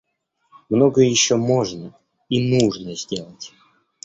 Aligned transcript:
Многое 0.71 1.05
еще 1.05 1.35
можно 1.35 1.95
и 2.27 2.57
нужно 2.57 2.95
сделать. 2.95 3.53